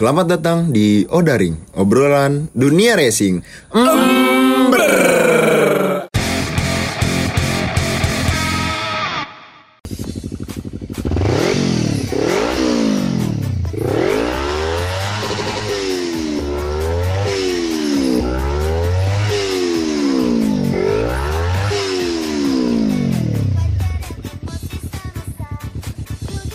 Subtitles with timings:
[0.00, 3.44] Selamat datang di Odaring, obrolan dunia racing.
[3.68, 4.88] Ember.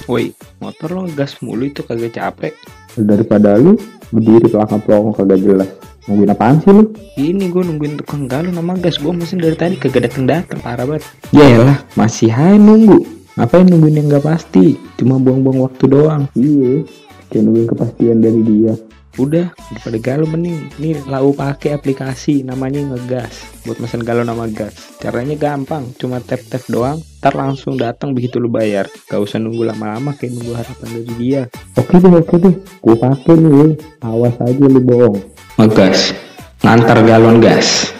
[0.09, 2.74] Woi, motor lo gas mulu itu kagak capek.
[2.97, 3.75] Daripada lu
[4.09, 5.69] berdiri pelangkap pelongo kagak jelas.
[6.05, 6.83] Nungguin apaan sih lu?
[7.17, 9.01] Ini gue nungguin tukang galon sama gas.
[9.01, 11.03] Gue mesin dari tadi kagak dateng dateng parah banget.
[11.33, 13.03] Yaelah, masih hai nunggu.
[13.35, 14.79] Ngapain nungguin yang gak pasti?
[14.95, 16.23] Cuma buang-buang waktu doang.
[16.39, 16.87] Iya
[17.29, 18.73] kayak nungguin kepastian dari dia
[19.15, 24.75] Udah, daripada galon mending nih lau pakai aplikasi namanya ngegas buat mesen galon sama gas.
[24.99, 28.91] Caranya gampang, cuma tap tap doang, ntar langsung datang begitu lu bayar.
[29.07, 31.41] Gak usah nunggu lama-lama kayak nunggu harapan dari dia.
[31.79, 33.71] oke deh oke deh gue pake nih
[34.03, 35.17] awas aja lu bohong
[35.55, 36.11] Ngegas,
[36.59, 37.95] ngantar galon gas.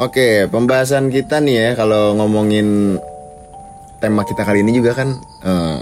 [0.00, 2.96] Oke, pembahasan kita nih ya kalau ngomongin
[4.00, 5.80] tema kita kali ini juga kan eh,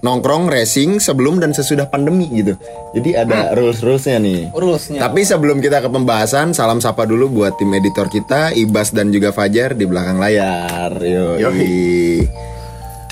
[0.00, 2.56] nongkrong racing sebelum dan sesudah pandemi gitu.
[2.96, 4.40] Jadi ada rules-rulesnya nih.
[4.52, 5.00] Rulesnya.
[5.00, 9.30] Tapi sebelum kita ke pembahasan, salam sapa dulu buat tim editor kita, Ibas dan juga
[9.30, 10.96] Fajar di belakang layar.
[11.04, 11.36] Yo.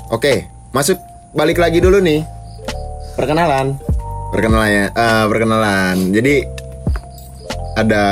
[0.09, 0.97] Oke, masuk
[1.37, 2.25] balik lagi dulu nih.
[3.15, 3.77] Perkenalan.
[4.33, 4.87] Perkenalan ya.
[4.89, 5.97] eh, perkenalan.
[6.13, 6.35] Jadi
[7.77, 8.05] ada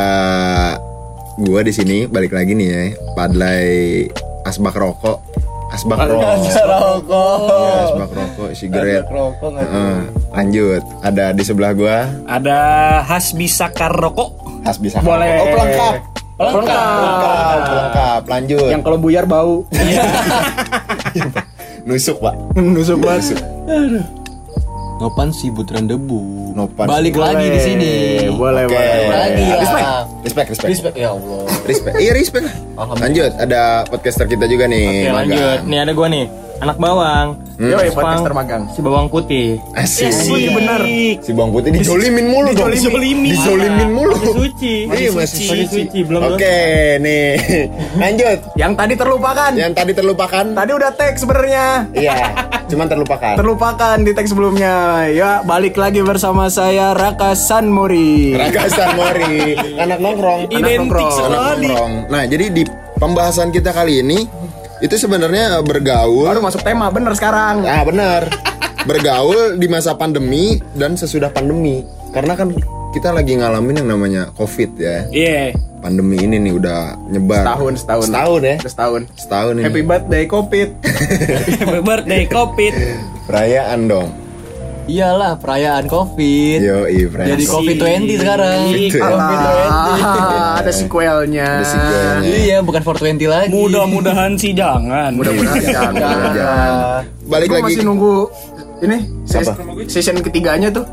[1.41, 2.83] gua di sini balik lagi nih ya.
[3.17, 4.05] Padlay
[4.45, 5.26] asbak rokok.
[5.67, 6.23] Asbak rokok.
[6.63, 7.39] rokok.
[7.51, 9.05] Iya, asbak rokok, sigaret.
[9.11, 9.99] Rokok nggak Heeh,
[10.31, 10.83] lanjut.
[11.03, 12.59] Ada di sebelah gua Ada
[13.03, 14.31] Hasbi Sakar rokok.
[14.63, 15.03] Has bisa.
[15.03, 15.43] Boleh.
[15.43, 15.95] Oh, pelengkap.
[16.37, 16.67] Pelengkap.
[16.67, 18.23] Pelengkap, pelengkap.
[18.29, 18.69] Lanjut.
[18.71, 19.65] Yang kalau buyar bau.
[21.87, 22.35] nusuk, Pak.
[22.59, 23.39] Nusuk banget.
[24.97, 26.53] Nopan sih butiran debu.
[26.57, 26.89] Nopan.
[26.89, 27.93] Balik lagi di sini.
[28.33, 28.73] Boleh, Oke.
[28.73, 29.09] boleh, boleh.
[29.13, 29.57] Lagi ya.
[29.61, 29.87] Respect.
[30.25, 30.71] Respect, respect.
[30.73, 31.43] Respect ya Allah.
[31.69, 31.95] Respect.
[32.01, 32.47] Iya, respect.
[32.77, 35.09] Lanjut, ada podcaster kita juga nih.
[35.09, 35.69] Oke lanjut, Magang.
[35.69, 36.25] nih ada gua nih
[36.57, 38.63] Anak bawang Yo, Sepang- podcaster magang.
[38.69, 40.13] Si bawang putih Asik.
[40.29, 40.81] Iya benar.
[41.25, 42.69] Si Bang Putih dijolimin mulu dong.
[42.69, 43.33] Dijolimin.
[43.33, 44.13] Dijolimin mulu.
[44.13, 45.81] Masih suci Iya, masih Masih suci.
[45.89, 46.57] suci, belum Oke,
[47.01, 47.33] nih.
[48.05, 48.39] Lanjut.
[48.61, 49.51] Yang tadi terlupakan.
[49.57, 50.45] Yang tadi terlupakan.
[50.53, 51.65] Tadi udah tag sebenarnya.
[51.97, 52.17] Iya,
[52.69, 53.35] cuman terlupakan.
[53.41, 54.75] Terlupakan di tag sebelumnya.
[55.09, 58.37] Ya, balik lagi bersama saya Raka Sanmori.
[58.37, 60.53] Raka Mori, anak nongkrong.
[60.53, 61.17] Anak nongkrong.
[61.25, 61.93] Anak nongkrong.
[62.13, 62.69] Nah, jadi di
[63.01, 64.29] pembahasan kita kali ini
[64.81, 66.29] itu sebenarnya bergaul.
[66.29, 67.65] Baru masuk tema bener sekarang.
[67.65, 68.29] Nah, benar.
[68.85, 71.83] Bergaul di masa pandemi dan sesudah pandemi.
[72.13, 72.53] Karena kan
[72.93, 75.09] kita lagi ngalamin yang namanya Covid ya.
[75.09, 75.57] Iya.
[75.81, 77.45] Pandemi ini nih udah nyebar.
[77.45, 78.07] Setahun, setahun.
[78.09, 78.57] Setahun ya.
[78.61, 79.03] Setahun.
[79.17, 79.65] Setahun ini.
[79.65, 80.69] Happy birthday Covid.
[81.61, 82.75] Happy birthday COVID
[83.27, 84.26] Perayaan dong.
[84.87, 86.59] Iyalah perayaan Covid.
[86.63, 87.35] Yo, perayaan.
[87.35, 87.75] Jadi Covid
[88.07, 88.59] 20 sekarang.
[88.71, 89.03] Ya.
[89.03, 91.59] Ah, ada sequelnya.
[91.59, 92.31] Ada sequelnya.
[92.31, 93.51] Iya, bukan 420 lagi.
[93.51, 96.31] Mudah-mudahan sih jangan Mudah-mudahan jangan.
[96.31, 97.01] Jangan.
[97.27, 97.67] Balik Gua lagi.
[97.67, 98.15] masih nunggu
[98.79, 99.59] ini ses- Apa?
[99.85, 100.87] season ketiganya tuh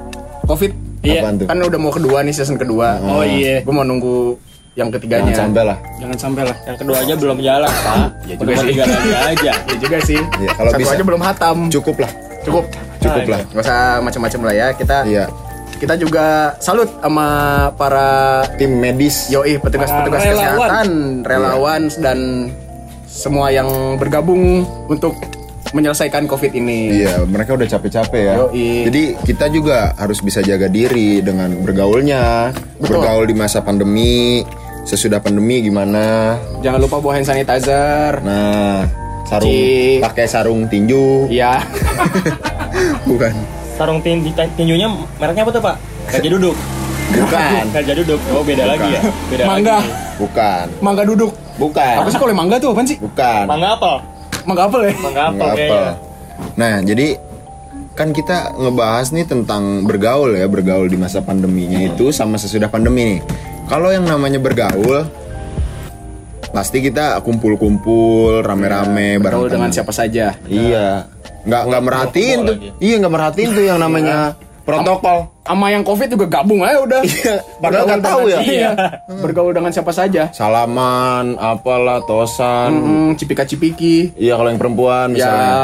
[0.44, 0.74] Covid.
[1.06, 1.22] Iya?
[1.46, 2.98] Kan udah mau kedua nih season kedua.
[2.98, 4.40] Oh iya Gue mau nunggu
[4.74, 5.34] yang Jangan ketiganya.
[5.38, 5.78] sampai lah.
[5.96, 8.68] Jangan sampai lah Yang kedua aja belum jalan pak Ya juga sih.
[8.74, 10.18] tiga lagi aja Ya juga sih.
[10.18, 10.94] Iya, kalau Satu bisa.
[10.98, 11.58] aja belum hatam.
[11.70, 12.12] Cukup lah.
[12.42, 12.66] Cukup.
[13.04, 13.42] Cukup lah.
[13.46, 14.68] Gak usah macam-macam lah ya.
[14.72, 15.26] Kita Iya.
[15.74, 16.26] kita juga
[16.58, 17.28] salut sama
[17.76, 19.28] para Tim medis.
[19.28, 20.48] yoi petugas-petugas relawan.
[20.48, 20.88] kesehatan,
[21.22, 22.20] relawan dan
[23.04, 25.14] semua yang bergabung untuk
[25.72, 27.02] menyelesaikan Covid ini.
[27.02, 28.36] Iya, mereka udah capek-capek ya.
[28.40, 28.88] Yoi.
[28.88, 33.02] Jadi kita juga harus bisa jaga diri dengan bergaulnya, Betul.
[33.02, 34.46] bergaul di masa pandemi,
[34.84, 36.38] sesudah pandemi gimana.
[36.62, 38.22] Jangan lupa bawa hand sanitizer.
[38.22, 38.86] Nah,
[39.34, 39.58] sarung
[40.00, 41.66] pakai sarung tinju, Iya.
[43.10, 43.34] bukan?
[43.74, 44.22] Sarung tin
[44.54, 44.86] tinjunya
[45.18, 45.76] mereknya apa tuh pak?
[46.06, 46.56] Gajah duduk
[47.10, 49.78] Bukan, Gajah duduk Oh beda lagi ya Beda Mangga.
[49.80, 49.90] lagi
[50.20, 51.32] bukan, Mangga duduk.
[51.58, 52.98] bukan, Apa sih kalau mangga tuh apaan sih?
[52.98, 53.46] bukan.
[53.50, 53.96] Mangga apel
[54.46, 54.94] Mangga apel ya?
[55.00, 55.82] Mangga apel apa.
[56.54, 57.08] Nah, jadi
[57.94, 63.06] kan kita ngebahas nih tentang bergaul ya, bergaul di masa pandeminya itu sama sesudah pandemi
[63.08, 63.20] nih.
[63.66, 65.08] Kalau yang namanya bergaul
[66.54, 70.38] pasti kita kumpul-kumpul rame-rame bareng Bergaul dengan siapa saja.
[70.46, 71.10] Iya.
[71.44, 72.56] Nggak nggak merhatiin tuh.
[72.78, 75.34] Iya, nggak merhatiin tuh yang namanya protokol.
[75.44, 77.02] Sama yang covid juga gabung aja udah.
[77.04, 78.40] Iya, padahal nggak tahu ya.
[78.40, 78.72] Iya.
[79.20, 80.32] Bergaul dengan siapa saja.
[80.32, 82.70] Salaman, apalah, tosan.
[82.72, 84.14] Hmm, cipika-cipiki.
[84.16, 85.44] Iya, kalau yang perempuan misalnya.
[85.44, 85.60] Ya.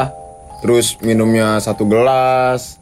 [0.60, 2.76] Terus minumnya satu gelas.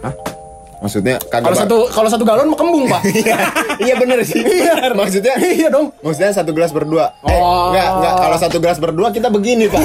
[0.00, 0.39] Hah?
[0.80, 3.04] Maksudnya kagak Kalau satu kalau satu galon mah kembung, Pak.
[3.84, 4.40] iya bener sih.
[5.00, 5.92] Maksudnya iya dong.
[6.00, 7.12] Maksudnya satu gelas berdua.
[7.20, 7.68] Eh, Oh.
[7.68, 8.14] enggak, enggak.
[8.18, 9.84] Kalau satu gelas berdua kita begini, Pak.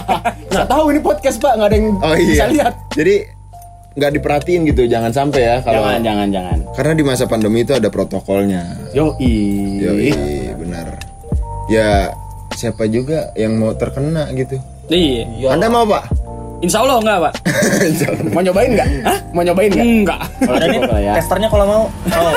[0.52, 1.52] Nggak tahu ini podcast, Pak.
[1.56, 2.28] Nggak ada yang Oh iya.
[2.28, 2.74] bisa lihat.
[2.92, 3.14] Jadi
[3.94, 6.58] nggak diperhatiin gitu jangan sampai ya kalau Jangan, jangan, jangan.
[6.74, 10.10] karena di masa pandemi itu ada protokolnya Yo, Yoi,
[10.58, 10.98] benar
[11.70, 12.10] ya
[12.50, 14.58] siapa juga yang mau terkena gitu
[14.90, 15.46] Iya.
[15.46, 16.10] anda mau pak
[16.64, 17.34] Insya Allah enggak, Pak.
[18.34, 18.88] Mau nyobain nggak?
[19.04, 19.18] Hah?
[19.36, 19.84] Mau nyobain nggak?
[19.84, 20.20] Enggak.
[20.40, 21.12] Ada nih coba ya.
[21.20, 21.84] testernya kalau mau.
[22.08, 22.34] Oh.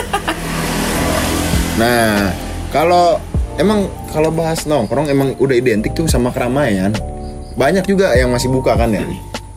[1.80, 2.34] Nah,
[2.68, 3.06] kalau
[3.56, 6.92] emang kalau bahas nongkrong emang udah identik tuh sama keramaian.
[7.56, 9.02] Banyak juga yang masih buka kan ya.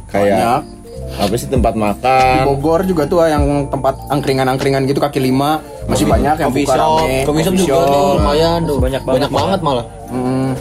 [0.07, 0.63] Kayak
[1.11, 2.47] apa sih tempat Di makan?
[2.47, 5.59] Bogor juga tuh yang tempat angkringan-angkringan gitu kaki lima
[5.91, 7.27] masih banyak yang buka shop, rame.
[7.27, 8.79] coffee shop juga tuh lumayan tuh.
[8.79, 9.85] Banyak banget banyak banget malah.
[10.07, 10.55] Hmm,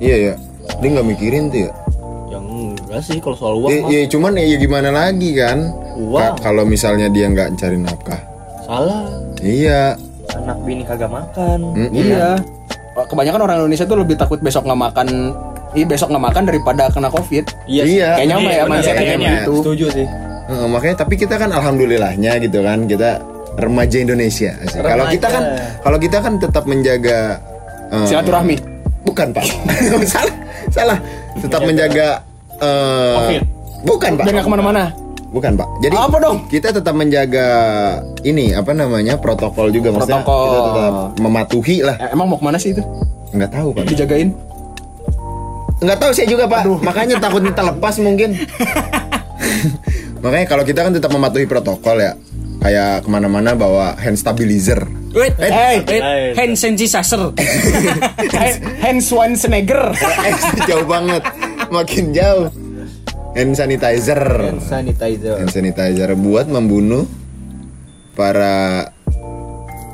[0.00, 0.34] Iya ya.
[0.80, 1.70] Dia nggak mikirin tuh ya.
[2.90, 5.58] Enggak sih kalau soal uang Iya, iya, cuman ya gimana lagi kan?
[5.96, 6.34] Uang.
[6.34, 8.18] Ka- kalau misalnya dia nggak cari nafkah.
[8.60, 9.06] salah.
[9.38, 9.94] Iya.
[10.32, 11.58] Anak bini kagak makan.
[11.70, 11.90] Mm-mm.
[11.92, 12.34] iya.
[13.00, 15.06] Kebanyakan orang Indonesia tuh lebih takut besok nggak makan
[15.70, 17.46] Iya besok nggak makan daripada kena covid.
[17.64, 17.82] Iya.
[17.86, 18.10] Iya.
[18.16, 19.32] Kayaknya mah ya Iya, mindsetnya kayaknya.
[19.38, 19.54] gitu.
[19.62, 20.06] Setuju sih.
[20.50, 23.10] Heeh, makanya tapi kita kan alhamdulillahnya gitu kan kita
[23.54, 24.50] remaja Indonesia.
[24.68, 25.42] Kalau kita kan
[25.78, 27.38] kalau kita kan tetap menjaga
[27.88, 28.58] eh, Silaturahmi.
[29.00, 29.46] Bukan pak,
[30.12, 30.34] salah,
[30.68, 30.98] salah.
[31.38, 32.20] Tetap menjaga.
[32.60, 33.42] Eh, Covid.
[33.82, 34.24] bukan pak.
[34.26, 34.82] Nggak ke mana-mana.
[35.30, 35.68] Bukan pak.
[35.78, 36.36] Jadi Apa dong?
[36.46, 37.48] Kita tetap menjaga
[38.22, 39.94] ini apa namanya protokol juga.
[39.94, 40.42] Maksudnya Protokol.
[40.42, 41.96] Kita tetap mematuhi lah.
[41.98, 42.82] Eh, emang mau ke mana sih itu?
[43.30, 43.84] Nggak tahu pak.
[43.86, 44.28] Dijagain?
[45.80, 46.66] Nggak tahu saya juga pak.
[46.82, 48.34] Makanya takut kita lepas mungkin.
[50.24, 52.12] Makanya kalau kita kan tetap mematuhi protokol ya.
[52.60, 54.84] Kayak ke mana-mana bawa hand stabilizer.
[55.10, 56.02] Wait, Eh, hey, wait.
[56.36, 57.32] Hand sanitizer.
[58.84, 59.90] Hand Schwarzenegger.
[59.96, 60.34] Eh,
[60.68, 61.24] jauh banget.
[61.70, 62.50] Makin jauh.
[63.30, 64.20] Hand sanitizer.
[64.60, 65.38] Sanitizer.
[65.38, 67.06] Hand sanitizer buat membunuh
[68.12, 68.90] para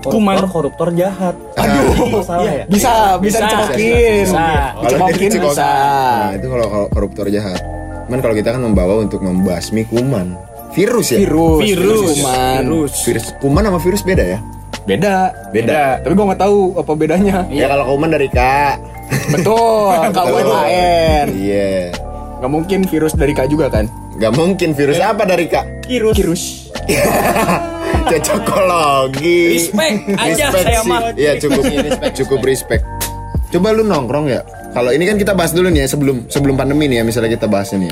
[0.01, 0.39] Kuman.
[0.49, 1.37] koruptor jahat.
[1.53, 2.23] Aduh.
[2.23, 2.65] Salah ya?
[2.65, 4.25] Bisa, bisa, dicekokin.
[4.25, 4.45] bisa.
[4.73, 5.69] Kalau Dicekokin dia dicekok- bisa.
[5.69, 7.61] Nah, itu kalau koruptor jahat.
[8.07, 10.39] Cuman kalau kita kan membawa untuk membasmi kuman.
[10.73, 11.19] Virus ya?
[11.19, 12.09] Virus, Virus.
[12.15, 12.63] kuman.
[12.63, 12.93] Virus.
[13.03, 14.39] Virus kuman sama virus beda ya?
[14.87, 15.99] Beda, Beda.
[15.99, 17.43] Tapi gua nggak tahu apa bedanya.
[17.51, 18.39] Ya kalau kuman dari K.
[19.35, 21.27] Betul, KUMAN.
[21.35, 21.91] Iya.
[22.37, 23.91] Gak mungkin virus dari K juga kan?
[24.21, 25.57] Gak mungkin virus apa dari K?
[25.89, 26.15] Virus.
[26.15, 26.43] Virus.
[28.13, 29.59] Cocokologi.
[29.59, 31.01] Respect aja Respect saya mah.
[31.19, 31.63] Iya cukup
[32.15, 32.85] cukup respect.
[33.51, 34.47] Coba lu nongkrong ya.
[34.71, 37.49] Kalau ini kan kita bahas dulu nih ya sebelum sebelum pandemi nih ya misalnya kita
[37.49, 37.89] bahas ini.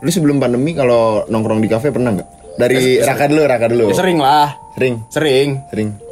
[0.00, 2.28] Lu sebelum pandemi kalau nongkrong di kafe pernah nggak?
[2.56, 3.86] Dari Raka dulu, Raka dulu.
[3.92, 4.94] Ya, sering lah, Sering.
[5.12, 5.48] sering.
[5.68, 6.05] Sering.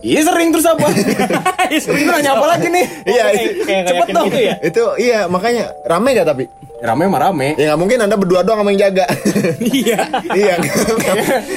[0.00, 0.86] Iya sering terus apa?
[1.84, 2.84] Sering lu nanya apa lagi nih?
[3.04, 4.26] Iya, Kayak- itu- kayak nggak cepet dong.
[4.26, 4.54] gitu ya.
[4.58, 6.44] Itu iya makanya rame gak tapi?
[6.80, 7.48] Rame mah rame.
[7.54, 9.04] Ya nggak mungkin anda berdua doang sama yang jaga.
[9.60, 9.98] Iya.
[10.32, 10.54] iya.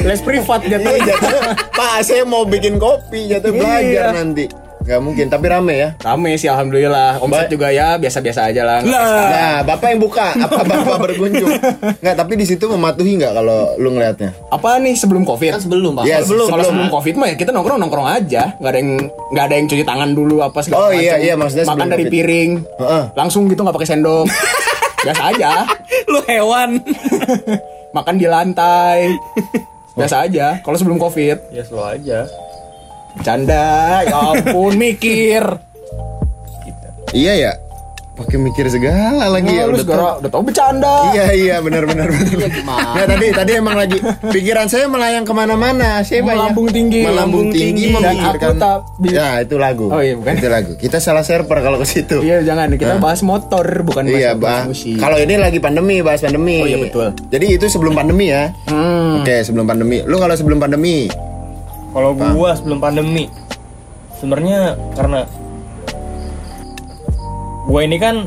[0.03, 0.95] Les privat Iya jatuh.
[1.01, 1.39] jatuh.
[1.71, 4.13] Pak saya mau bikin kopi jatuh belajar Iya.
[4.13, 4.45] nanti.
[4.83, 5.89] Gak mungkin tapi rame ya.
[5.97, 7.17] Rame sih alhamdulillah.
[7.17, 8.79] Omset juga ya biasa-biasa aja lah.
[8.83, 11.49] Nah, bapak yang buka, apa bapak berkunjung?
[11.97, 14.35] Nggak, tapi di situ mematuhi nggak kalau lu ngelihatnya?
[14.49, 15.55] Apa nih sebelum covid?
[15.55, 16.03] Kan sebelum pak.
[16.03, 16.27] Yes.
[16.27, 16.83] Sebelum, kalau sebelum.
[16.83, 18.91] sebelum covid mah ya kita nongkrong nongkrong aja, nggak ada yang
[19.31, 21.23] nggak ada yang cuci tangan dulu apa segala Oh, iya, macam.
[21.23, 22.13] iya, maksudnya makan dari Covid.
[22.13, 23.03] piring, Heeh.
[23.13, 24.27] langsung gitu nggak pakai sendok,
[25.07, 25.51] biasa aja.
[26.05, 26.69] Lu hewan.
[27.95, 29.13] Makan di lantai,
[29.93, 30.57] biasa aja.
[30.59, 32.25] Kalau sebelum covid, Ya slow aja.
[33.21, 35.45] Canda, ya ampun mikir.
[37.13, 37.51] Iya ya,
[38.13, 39.69] pakai mikir segala lagi ya.
[39.69, 40.05] Nah, Udah tahu.
[40.17, 40.95] udah tau bercanda.
[41.13, 42.49] Iya iya benar benar benar.
[42.65, 44.01] Nah tadi tadi emang lagi
[44.33, 46.01] pikiran saya melayang ke mana-mana.
[46.01, 47.05] Saya banyak Melambung tinggi.
[47.05, 48.57] melambung tinggi, memikirkan.
[49.05, 49.93] Ya itu lagu.
[49.93, 50.33] Oh, iya, bukan?
[50.33, 50.73] Itu lagu.
[50.73, 52.17] Kita salah server kalau ke situ.
[52.17, 54.97] Iya jangan kita bahas motor bukan bahas, Iya, bahas musik.
[54.97, 56.59] Kalau ini lagi pandemi, bahas pandemi.
[56.59, 57.13] Oh, iya, betul.
[57.29, 58.49] Jadi itu sebelum pandemi ya.
[58.65, 59.21] Hmm.
[59.21, 60.01] Oke, sebelum pandemi.
[60.01, 61.05] Lu kalau sebelum pandemi,
[61.93, 63.29] Kalau gua sebelum pandemi
[64.17, 64.59] sebenarnya
[64.93, 65.29] karena
[67.63, 68.25] gua ini kan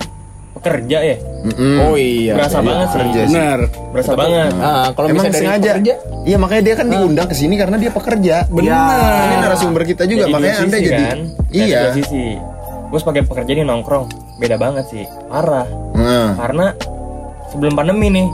[0.56, 1.16] pekerja ya.
[1.44, 1.76] mm-mm.
[1.84, 2.32] Oh iya.
[2.34, 2.98] Berasa banget sih.
[2.98, 3.34] kerja sih.
[3.34, 3.58] Benar.
[3.92, 4.50] Berasa banget.
[4.56, 5.70] Ah, kalau Emang misalnya dari sengaja.
[5.70, 5.94] pekerja,
[6.26, 8.36] Iya makanya dia kan diundang ke sini karena dia pekerja.
[8.48, 9.20] Benar.
[9.22, 11.04] Ini narasumber kita juga Jadi makanya dua anda sisi jadi.
[11.04, 11.18] kan.
[11.52, 11.78] Iya.
[11.84, 12.24] Dari sisi.
[12.86, 14.04] Gue sebagai pekerja nih nongkrong
[14.36, 15.04] beda banget sih.
[15.28, 15.66] Parah.
[15.92, 16.66] Nah, Karena
[17.48, 18.26] sebelum pandemi nih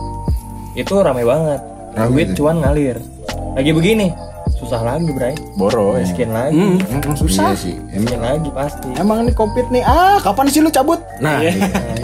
[0.75, 1.61] itu rame banget.
[2.07, 2.97] Duit cuan ngalir.
[3.53, 4.09] Lagi begini
[4.63, 5.35] susah lagi, Bray.
[5.53, 6.07] boro ya.
[6.07, 6.55] Miskin lagi.
[6.55, 7.51] Hmm, hmm, susah.
[7.51, 7.75] iya sih.
[7.91, 8.01] Emang.
[8.01, 8.89] Miskin lagi pasti.
[8.95, 11.03] Emang nih covid nih, ah kapan sih lu cabut?
[11.19, 11.53] Nah, Iya,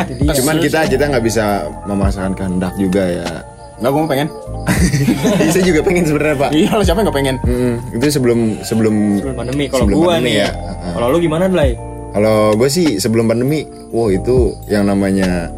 [0.05, 0.35] itu dia.
[0.43, 1.45] cuman kita kita nggak bisa
[1.85, 3.29] memaksakan kehendak juga ya.
[3.79, 4.29] Nggak, gue mau pengen.
[5.55, 6.50] Saya juga pengen sebenarnya pak.
[6.50, 7.37] Iya, lo siapa yang nggak pengen?
[7.41, 9.65] Mm, itu sebelum sebelum sebelum pandemi.
[9.67, 10.50] Kalau sebelum gua pandemi nih, ya.
[10.50, 10.93] Heeh.
[10.93, 11.71] kalau lu gimana, Blay?
[12.09, 14.37] Kalau gue sih sebelum pandemi, wow itu
[14.67, 15.53] yang namanya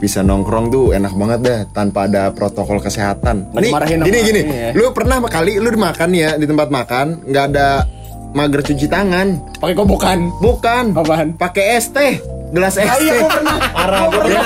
[0.00, 3.52] bisa nongkrong tuh enak banget dah tanpa ada protokol kesehatan.
[3.52, 4.68] Nggak dimarahin gini gini, ini ya.
[4.72, 7.84] lu pernah kali lu makan ya di tempat makan nggak ada
[8.30, 10.18] mager cuci tangan, Pakai kobokan.
[10.38, 10.84] bukan?
[10.94, 11.34] Apaan?
[11.34, 13.20] Pakai es teh, gelas es Ah, iya, teh.
[13.20, 13.56] gua pernah.
[13.76, 14.44] Parah, Gua pernah.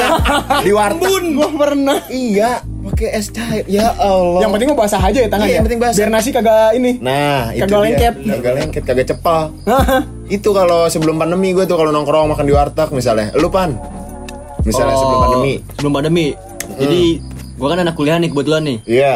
[0.59, 1.23] Di warteg.
[1.31, 1.99] Gue pernah.
[2.09, 2.51] Iya,
[2.85, 3.65] Pakai es cair.
[3.65, 4.41] Ya Allah.
[4.41, 5.57] Yang penting mau basah aja ya tangan Iya, ya.
[5.57, 5.99] yang penting basah.
[6.01, 6.97] Biar nasi kagak ini.
[6.99, 7.85] Nah, itu Kagak dia.
[7.85, 8.15] lengket.
[8.25, 9.41] Kagak lengket, kagak cepel.
[10.37, 13.33] itu kalau sebelum pandemi gue tuh kalau nongkrong makan di warteg misalnya.
[13.35, 13.77] Lu pan.
[14.65, 15.55] Misalnya Oh, sebelum pandemi.
[15.77, 16.27] Sebelum pandemi.
[16.81, 17.03] Jadi
[17.61, 18.79] gua kan anak kuliah nih kebetulan nih.
[18.89, 19.13] Iya.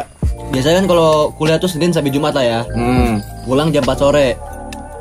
[0.52, 2.60] Biasanya kan kalau kuliah tuh Senin sampai Jumat lah ya.
[2.72, 3.24] Hmm.
[3.48, 4.36] Pulang jam 4 sore.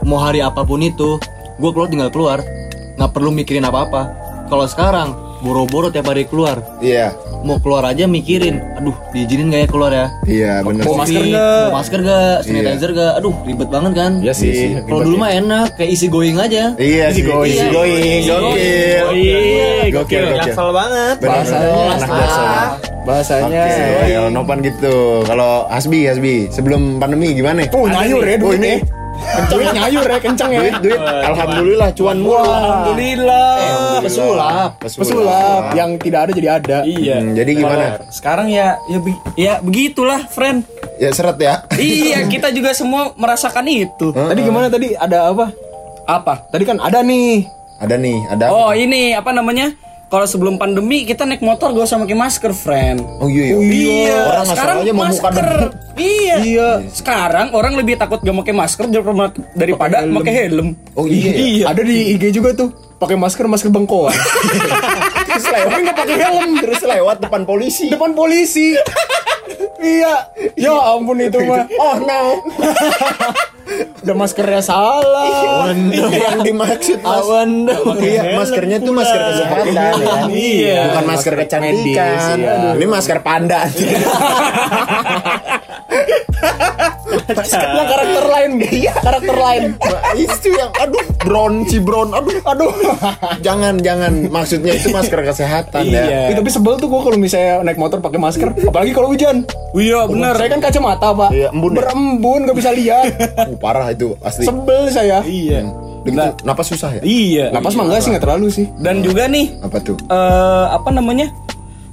[0.08, 1.20] Mau hari apa pun itu,
[1.60, 2.40] gua keluar tinggal keluar.
[2.98, 4.10] nggak perlu mikirin apa-apa.
[4.50, 6.62] Kalau sekarang boro-boro tiap hari keluar.
[6.82, 7.14] Iya.
[7.46, 10.08] Mau keluar aja mikirin, aduh diizinin gak ya keluar ya?
[10.26, 10.84] Iya, bener.
[10.84, 11.62] Bawa masker nggak?
[11.70, 12.36] bawa masker gak?
[12.44, 13.14] Sanitizer gak?
[13.22, 14.12] Aduh ribet banget kan?
[14.26, 14.82] Iya sih.
[14.90, 16.74] Kalau dulu mah enak, kayak isi going aja.
[16.82, 17.54] Iya sih, going.
[17.54, 19.06] easy going, gokil.
[19.14, 20.26] Gokil, gokil.
[20.42, 21.16] Jaksel banget.
[21.22, 22.87] Bener, Bahasanya anak jaksel.
[23.08, 23.48] Bahasanya.
[23.64, 24.24] Oke, gokil.
[24.30, 25.24] Nopan gitu.
[25.24, 27.64] Kalau Hasbi, Hasbi, sebelum pandemi gimana?
[27.72, 28.80] Oh, nyayur ya Oh, duit ini ya.
[29.50, 30.60] Duit nyayur ya kenceng ya.
[30.62, 31.00] duit, duit.
[31.02, 32.38] Alhamdulillah, cuan mulu.
[32.38, 33.50] Alhamdulillah.
[34.04, 34.70] Pesulap.
[34.78, 36.78] Pesulap yang tidak ada jadi ada.
[36.84, 37.16] Iya.
[37.18, 37.86] Hmm, jadi gimana?
[38.12, 40.68] Sekarang ya ya, be- ya begitulah, friend.
[41.00, 41.66] Ya seret ya.
[41.80, 44.12] iya, kita juga semua merasakan itu.
[44.12, 44.94] Tadi gimana tadi?
[44.94, 45.50] Ada apa?
[46.06, 46.34] Apa?
[46.52, 47.48] Tadi kan ada nih.
[47.78, 48.46] Ada nih, ada.
[48.50, 49.70] Oh, ini apa namanya?
[50.08, 53.04] Kalau sebelum pandemi kita naik motor gak usah pakai masker, friend.
[53.20, 53.56] Oh iya, iya.
[53.60, 55.48] Iya, Orang sekarang aja mau muka masker.
[56.00, 56.36] Iya.
[56.48, 56.70] Iya.
[56.96, 60.80] Sekarang orang lebih takut gak pakai masker daripada daripada pakai helm.
[60.96, 61.68] Oh iya.
[61.76, 62.72] Ada di IG juga tuh.
[62.96, 64.16] Pakai masker masker bengkoang.
[65.28, 66.52] Terus lewat nggak pakai helm.
[66.64, 67.92] Terus lewat depan polisi.
[67.92, 68.80] Depan polisi.
[69.84, 70.24] iya.
[70.56, 71.68] Ya ampun itu mah.
[71.84, 72.22] Oh no.
[74.04, 75.68] Udah maskernya salah.
[76.08, 77.20] yang dimaksud mas.
[77.20, 77.68] Awan
[78.00, 80.16] Iya, maskernya tuh masker kesehatan ya.
[80.32, 80.82] Iya.
[80.92, 81.76] Bukan masker kecantikan.
[81.76, 82.56] medis, iya.
[82.80, 83.68] Ini masker panda.
[87.28, 88.52] Yang karakter lain.
[88.62, 88.94] Iya.
[88.98, 89.64] Karakter lain.
[90.16, 92.72] itu yang aduh brown si brown aduh aduh
[93.40, 96.36] jangan jangan maksudnya itu masker kesehatan ya Iya.
[96.38, 99.44] Tapi sebel tuh gue kalau misalnya naik motor pakai masker, apalagi kalau hujan.
[99.74, 100.38] Iya, benar.
[100.38, 101.78] Saya kan kacamata pak, Iya, embun ya?
[101.82, 103.06] berembun nggak bisa lihat.
[103.38, 105.22] Uh, parah itu asli Sebel saya.
[105.22, 105.62] Iya.
[106.02, 107.46] Begitu, napas susah ya Iya.
[107.52, 108.66] Napas mah enggak sih nggak terlalu sih.
[108.80, 111.28] Dan juga nih apa tuh eh apa namanya?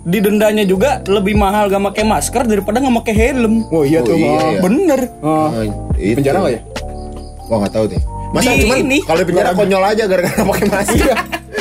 [0.04, 3.64] Didendanya juga lebih mahal gak pakai masker daripada nggak pakai helm.
[3.68, 4.44] Oh iya Oh, tuh, iya, Bang.
[4.46, 4.60] iya.
[4.60, 5.00] bener.
[5.18, 5.62] Oh, Oh,
[5.94, 6.14] itu.
[6.14, 6.62] penjara nggak ya?
[7.44, 8.98] wah nggak tahu deh masa Di cuman ini.
[9.00, 11.16] kalau di penjara konyol aja gara-gara pakai masker Iya.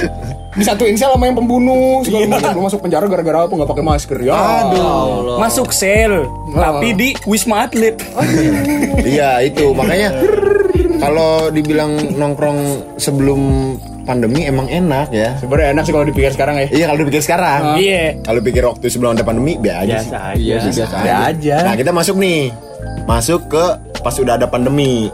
[0.54, 2.54] Disatuin sel sama yang pembunuh segala macam.
[2.54, 4.32] Lu masuk penjara gara-gara apa nggak pakai masker ya?
[4.32, 7.98] aduh Masuk sel, tapi di Wisma Atlet.
[9.02, 10.14] iya itu makanya
[11.04, 12.60] kalau dibilang nongkrong
[12.96, 15.08] sebelum pandemi emang enak.
[15.10, 15.36] Ya.
[15.40, 16.68] Sebenarnya enak sih kalau dipikir sekarang ya.
[16.70, 17.62] iya kalau dipikir sekarang.
[17.80, 18.04] Iya.
[18.22, 20.12] kalau pikir waktu sebelum ada pandemi biasa aja sih.
[20.12, 20.56] aja.
[20.70, 21.56] biasa Ada aja.
[21.64, 22.52] Nah kita masuk nih.
[23.04, 23.66] Masuk ke
[24.04, 25.08] pas udah ada pandemi.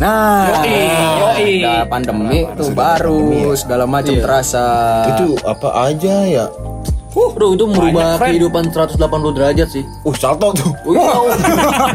[0.00, 0.72] Nah, Yoi,
[1.20, 1.52] yoi.
[1.68, 3.54] ada pandemi tuh Sudah baru pandemi ya.
[3.60, 4.64] segala macam terasa.
[5.12, 6.46] Itu apa aja ya?
[7.12, 8.32] Bro itu merubah Banyak, friend.
[8.40, 9.84] kehidupan 180 derajat sih.
[10.00, 10.72] Uh salto tuh.
[10.88, 11.28] Wow.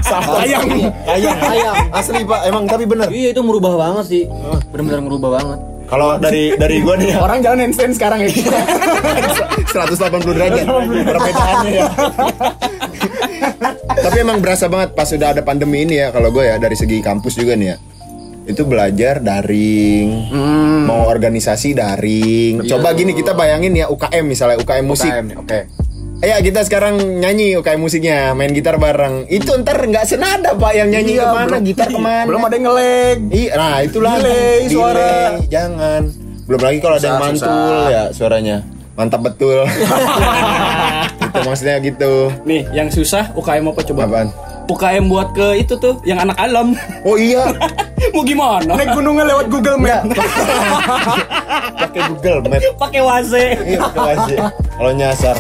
[0.05, 0.38] Salto.
[0.46, 0.69] Ayang
[1.10, 2.46] Ayang Ayang Asli pak.
[2.46, 3.10] Emang tapi bener.
[3.10, 4.24] Iya itu merubah banget sih.
[4.69, 8.29] Bener-bener merubah banget Kalau dari dari gua nih ya Orang jalan handstand sekarang ya.
[8.29, 11.88] 180 derajat Perbedaannya ya
[13.88, 17.00] Tapi emang berasa banget pas udah ada pandemi ini ya Kalau gue ya dari segi
[17.00, 17.77] kampus juga nih ya
[18.48, 20.08] itu belajar daring,
[20.88, 22.63] mau organisasi daring.
[22.63, 25.12] Coba gini kita bayangin ya UKM misalnya UKM musik.
[25.36, 25.67] Oke.
[26.17, 29.29] Ya kita sekarang nyanyi UKM musiknya, main gitar bareng.
[29.29, 32.25] Itu ntar nggak senada pak yang nyanyi Iya, ke mana, belum- gitar ke mana.
[32.25, 33.19] Belum ada yang ngelag.
[33.29, 35.13] Iya, nah itulah Delay suara.
[35.45, 36.01] Jangan.
[36.43, 37.86] Belum lagi kalau ada yang mantul susah.
[37.88, 38.57] ya suaranya.
[38.97, 39.62] Mantap betul.
[41.21, 42.13] itu maksudnya gitu.
[42.43, 44.01] Nih, yang susah UKM apa coba?
[44.03, 44.27] Apaan?
[44.67, 46.74] UKM buat ke itu tuh yang anak alam.
[47.05, 47.45] Oh iya,
[48.17, 48.74] Mau gimana?
[48.74, 50.09] Naik gunungnya lewat Google Map.
[51.86, 52.62] pakai Google Map.
[52.81, 53.45] Pakai wase.
[53.62, 54.38] Iya, pakai wajib.
[54.74, 55.38] Kalau nyasar.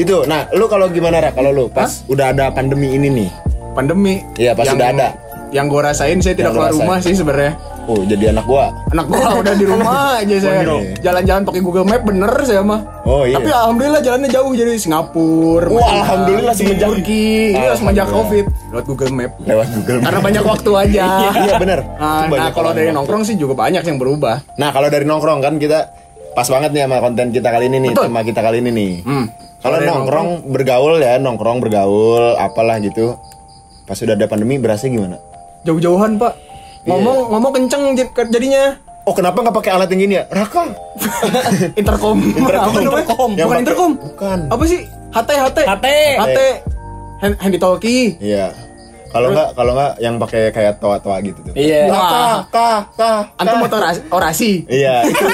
[0.00, 1.36] Itu, nah, lu kalau gimana Ra?
[1.36, 3.30] Kalau lu pas udah ada pandemi ini nih.
[3.76, 4.24] Pandemi.
[4.40, 5.08] Iya, pas Yang- udah ada.
[5.54, 7.54] Yang gue rasain saya tidak keluar rumah sih sebenarnya.
[7.84, 8.72] Oh, jadi anak gua.
[8.90, 10.60] Anak gua udah di rumah aja saya.
[10.98, 12.80] Jalan-jalan pakai Google Map bener saya mah.
[13.04, 13.36] Oh, iya.
[13.36, 15.68] Tapi alhamdulillah jalannya jauh jadi Singapura.
[15.68, 17.52] Wah, Madinah, alhamdulillah semenjak- Turki.
[17.52, 18.08] Iya, semenjak.
[18.08, 19.32] Covid lewat Google Map.
[19.44, 20.04] Lewat Google Map.
[20.08, 21.06] Karena banyak waktu aja.
[21.44, 21.80] Iya, bener.
[22.00, 24.56] Nah, nah, kalau dari nongkrong sih juga banyak yang berubah.
[24.56, 25.92] Nah, kalau dari nongkrong kan kita
[26.32, 28.04] pas banget nih sama konten kita kali ini nih, Betul.
[28.10, 28.92] tema kita kali ini nih.
[29.04, 29.26] Hmm.
[29.60, 33.14] Kalau dari nongkrong bergaul ya, nongkrong bergaul apalah gitu.
[33.84, 35.20] Pas sudah ada pandemi berasa gimana?
[35.64, 36.32] Jauh-jauhan, Pak.
[36.84, 38.76] Ngomong ngomong kenceng j- jadinya.
[39.04, 40.24] Oh, kenapa nggak pakai alat yang gini ya?
[40.28, 40.64] Raka.
[41.80, 42.16] Intercom.
[42.20, 42.70] Intercom.
[42.70, 42.80] Apa?
[42.80, 43.30] Intercom.
[43.30, 43.90] Bukan pakai- intercom.
[43.96, 44.38] bukan.
[44.48, 44.80] Apa sih?
[45.10, 45.58] HT HT.
[45.62, 45.86] HT.
[46.16, 46.38] HT.
[47.16, 48.16] Hand, handy talkie.
[48.18, 48.52] Iya.
[49.08, 51.52] Kalau nggak kalau nggak yang pakai kayak toa-toa gitu tuh.
[51.54, 51.86] Iya.
[51.86, 54.50] Kah, kah, kah, Antum mau orasi, orasi.
[54.66, 55.24] Iya, itu.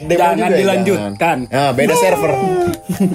[0.00, 1.12] Demo Jangan juga ya, dilanjutkan.
[1.14, 1.38] jangan.
[1.46, 2.32] Nah, beda server.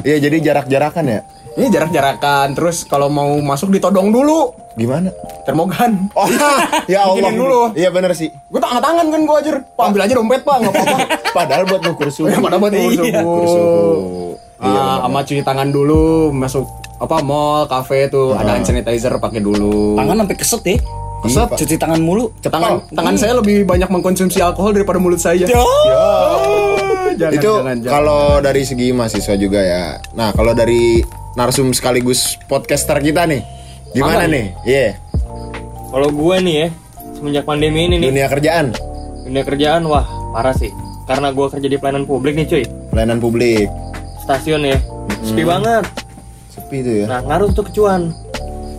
[0.02, 1.20] Iya, jadi jarak-jarakan ya.
[1.56, 4.54] Ini jarak-jarakan, terus kalau mau masuk ditodong dulu.
[4.76, 5.10] Gimana?
[5.48, 6.12] Termogan.
[6.12, 6.28] Oh,
[6.92, 7.16] ya Allah.
[7.32, 7.62] Bikinin dulu.
[7.74, 8.28] Iya bener sih.
[8.52, 9.56] Gue tangan-tangan kan gue ajar.
[9.64, 10.98] Pak ambil aja dompet pak, nggak apa-apa.
[11.38, 12.28] Padahal buat ngukur suhu.
[12.28, 13.16] Ya, Padahal buat ngukur suhu.
[13.48, 13.96] Suhu.
[14.56, 16.64] Iya, Ah, sama cuci tangan dulu, masuk
[16.96, 20.00] apa mall, kafe tuh ada hand sanitizer pakai dulu.
[20.00, 20.76] Tangan sampai keset ya.
[21.24, 21.50] Keset.
[21.60, 22.32] Cuci tangan mulu.
[22.40, 25.44] tangan tangan saya lebih banyak mengkonsumsi alkohol daripada mulut saya.
[25.44, 25.60] Ya.
[27.16, 27.52] Jangan, itu
[27.88, 29.84] kalau dari segi mahasiswa juga ya.
[30.16, 31.00] Nah, kalau dari
[31.36, 33.40] narsum sekaligus podcaster kita nih,
[33.96, 34.46] gimana Apa nih?
[34.62, 34.88] Iya,
[35.88, 36.68] Kalau gue nih ya,
[37.16, 38.66] semenjak pandemi ini nih, dunia kerjaan,
[39.24, 40.68] dunia kerjaan wah parah sih.
[41.06, 43.72] Karena gue kerja di pelayanan publik nih cuy, pelayanan publik.
[44.20, 44.76] stasiun ya,
[45.22, 45.86] sepi banget.
[46.50, 47.06] Sepi tuh ya.
[47.08, 48.12] Nah ngaruh tuh kecuan.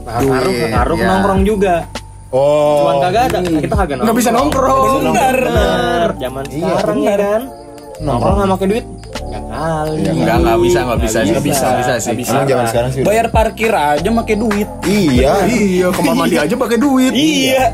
[0.03, 1.07] Nah ngaruh, ngaruh ya.
[1.09, 1.75] nongkrong juga.
[2.29, 2.83] Oh.
[2.85, 5.03] Cuan kagak ada, nah, kita kagak nggak bisa nongkrong.
[5.07, 5.37] Bener.
[5.41, 7.43] Bener, zaman Iya, sekarang ya kan.
[8.03, 8.87] Nongkrong nggak pakai duit?
[9.57, 9.97] Ya kali.
[9.97, 12.05] Iya, Enggak, nggak bisa, nggak bisa, Nggak nggak bisa, bisa sih.
[12.05, 12.31] nggak bisa.
[12.31, 13.01] Emang zaman sekarang sih.
[13.03, 14.69] Bayar parkir aja pakai duit.
[14.85, 15.33] Iya.
[15.49, 17.13] Iya, kamar mandi aja pakai duit.
[17.13, 17.65] Iya.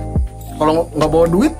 [0.55, 1.53] Kalau nggak bawa duit,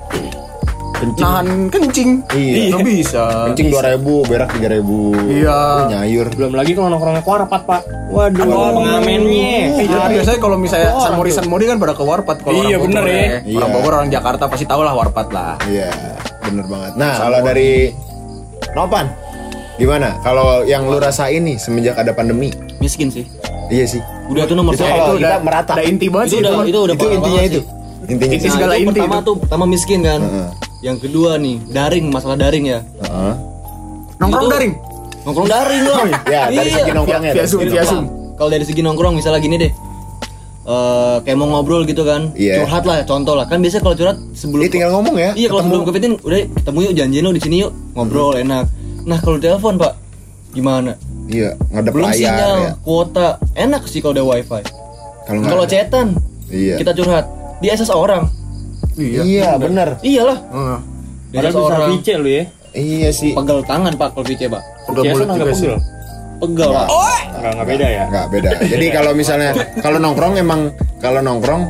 [1.19, 2.23] nahan kencing.
[2.31, 2.71] Iya.
[2.71, 3.23] Nggak bisa.
[3.51, 5.11] Kencing dua ribu, berak tiga ribu.
[5.27, 5.91] Iya.
[5.91, 6.27] Nyayur.
[6.31, 7.81] Belum lagi kalau nongkrongnya ke warpat pak.
[8.07, 8.71] Waduh, Waduh.
[8.79, 9.83] pengamennya.
[9.83, 13.03] Iya, biasanya kalau misalnya San Mori San Mori kan pada ke warpat kalau Iya, bener
[13.03, 13.25] Bogor ya.
[13.43, 13.57] Iya.
[13.59, 15.59] Orang Bogor orang Jakarta pasti tahu lah warpat lah.
[15.67, 15.91] Iya,
[16.45, 16.91] bener banget.
[16.95, 17.91] Nah, kalau dari
[18.73, 19.05] Nopan,
[19.75, 20.17] gimana?
[20.21, 22.53] Kalau yang lu rasain nih semenjak ada pandemi?
[22.77, 23.25] Miskin sih.
[23.67, 24.01] Iya sih.
[24.27, 24.91] Udah tuh nomor Itu satu.
[24.91, 25.71] kalau itu kita udah merata.
[25.73, 26.79] Udah inti banget Itu sih udah itu.
[26.79, 27.59] udah itu intinya itu.
[27.59, 27.63] sih.
[28.03, 28.51] Intinya Inti sih.
[28.51, 29.25] segala Nah, itu inti pertama itu.
[29.25, 30.19] tuh pertama miskin kan.
[30.21, 30.47] Heeh.
[30.83, 32.79] Yang kedua nih daring masalah daring ya.
[32.99, 33.33] Heeh.
[34.19, 34.73] Nongkrong daring.
[35.23, 35.97] Nongkrong daring loh.
[36.25, 36.75] Ya, dari Iya.
[36.77, 37.31] segi nongkrongnya.
[37.31, 37.83] Via Zoom, via.
[38.33, 39.71] Kalau dari segi nongkrong misalnya gini deh.
[40.63, 42.31] Eh kayak mau ngobrol gitu kan.
[42.33, 42.61] Iya.
[42.61, 43.47] Curhat lah contoh lah.
[43.47, 45.31] Kan biasanya kalau curhat sebelum Ini tinggal ngomong ya.
[45.33, 48.67] Iya kalau sebelum covid udah ketemu yuk janjian yuk di sini yuk ngobrol enak.
[49.03, 49.93] Nah kalau telepon pak
[50.53, 50.95] gimana?
[51.25, 52.71] Iya, ngadep Belum layar sinyal, ya.
[52.83, 54.61] kuota enak sih kalau ada wifi.
[55.23, 56.07] Kalau nggak Kalau chatan
[56.51, 56.75] Iya.
[56.77, 57.25] kita curhat
[57.57, 58.27] di SS orang.
[58.93, 59.97] Iya, bener.
[60.03, 60.37] Iyalah.
[60.37, 60.77] Heeh.
[61.31, 61.89] Di SS orang.
[61.95, 62.43] lu ya.
[62.73, 63.31] Iya sih.
[63.33, 64.61] Pegel tangan pak kalau VC pak.
[64.85, 65.69] Pegel mulut juga sih.
[66.41, 66.69] pegel.
[66.73, 68.03] Enggak enggak beda ya.
[68.09, 68.49] Nggak beda.
[68.67, 70.61] Jadi kalau misalnya kalau nongkrong emang
[70.99, 71.61] kalau nongkrong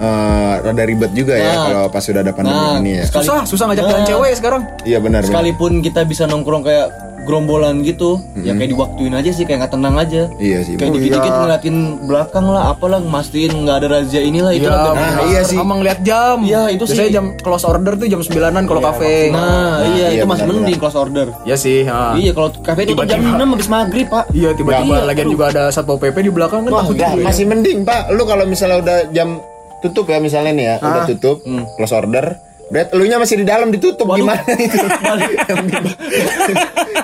[0.00, 1.60] eh, rada ribet juga ya Nah.
[1.62, 3.04] kalau pas sudah ada pandemi Nah, ini ya.
[3.04, 4.08] sekali- Susah, susah ngajak jalan Nah.
[4.08, 4.62] cewek sekarang.
[4.82, 5.20] Iya benar.
[5.20, 5.28] benar.
[5.28, 6.88] Sekalipun kita bisa nongkrong kayak
[7.20, 10.22] gerombolan gitu, ya kayak diwaktuin aja sih, kayak nggak tenang aja.
[10.34, 10.74] Iya sih.
[10.74, 10.96] Kayak benar.
[10.96, 14.88] dikit-dikit ngeliatin belakang lah, apalah, mastiin nggak ada razia inilah itu Iya.
[14.90, 15.54] Nah, iya sih.
[15.54, 16.40] Emang lihat jam.
[16.40, 17.12] Iya, itu Biasanya sih.
[17.12, 19.28] jam close order tuh jam 9-an kalau kafe.
[19.28, 21.26] Nah, iya, iya, itu masih mending close order.
[21.44, 22.16] Iya sih, ha.
[22.16, 23.20] Iya, kalau kafe itu jam.
[23.20, 24.24] 6 habis maghrib, Pak.
[24.32, 27.20] Iya, tiba-tiba Iya, lagian juga ada satpol PP di belakang kan ya.
[27.20, 28.10] masih mending, Pak.
[28.10, 29.36] Lu kalau misalnya udah jam
[29.80, 31.42] tutup ya misalnya nih ya, udah tutup,
[31.76, 32.36] close order,
[32.70, 34.78] Berarti elunya masih di dalam ditutup gimana itu?
[35.50, 35.96] yang bingung.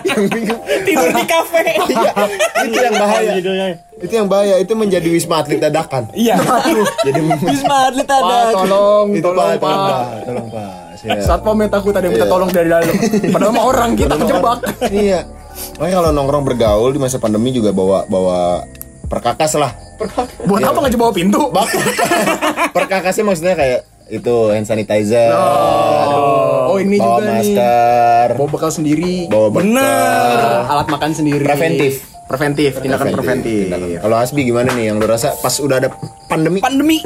[0.07, 0.61] yang bingung.
[0.87, 1.65] Tidur di kafe.
[1.97, 2.13] Iya,
[2.71, 3.33] itu yang bahaya.
[3.99, 6.07] Itu yang bahaya, itu menjadi wisma atlet dadakan.
[6.15, 6.39] Iya.
[7.03, 8.55] Jadi Wisma atlet Pak, ada.
[8.55, 9.71] tolong, itu tolong, Pak,
[10.23, 10.71] tolong Pak.
[10.71, 11.19] Pak, Pak.
[11.27, 12.33] Satpam ya takut ada yang minta Iya.
[12.33, 12.87] tolong dari dalam.
[13.35, 14.59] Padahal mah orang kita kejebak.
[14.95, 15.21] Iya.
[15.81, 18.63] Makanya kalau nongkrong bergaul di masa pandemi juga bawa bawa
[19.07, 19.73] perkakas lah.
[20.45, 21.41] Buat apa ngajak bawa pintu?
[22.77, 25.35] Perkakasnya maksudnya kayak itu hand sanitizer.
[26.67, 27.35] Oh, ini bawa juga nih.
[27.35, 29.15] masker, Bawa bekal sendiri.
[29.27, 29.63] bawa bekal.
[29.65, 30.47] Bener.
[30.69, 31.43] Alat makan sendiri.
[31.43, 31.93] Preventif.
[32.27, 33.71] Preventif, tindakan preventif.
[33.71, 34.03] Tindakan.
[34.03, 35.89] Kalau Asbi gimana nih yang lu rasa pas udah ada
[36.27, 36.59] pandemi?
[36.59, 36.99] Pandemi.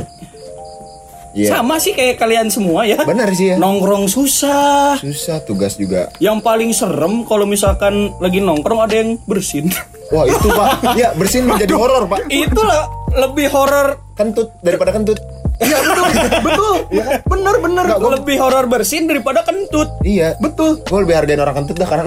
[1.31, 1.55] Iya.
[1.55, 2.99] Sama sih kayak kalian semua ya.
[3.07, 3.57] Benar sih ya.
[3.57, 4.99] Nongkrong susah.
[4.99, 6.11] Susah tugas juga.
[6.19, 9.71] Yang paling serem kalau misalkan lagi nongkrong ada yang bersin.
[10.11, 12.27] Wah itu pak, ya bersin menjadi horor pak.
[12.27, 13.99] Itulah lebih horor.
[14.13, 15.17] Kentut daripada kentut.
[15.57, 16.05] Iya betul,
[16.43, 16.75] betul.
[17.23, 17.85] Bener bener.
[17.87, 19.89] Nggak, gua- Lebih horor bersin daripada kentut.
[20.03, 20.81] Iya betul.
[20.83, 22.07] Gue lebih hargain orang kentut dah sekarang.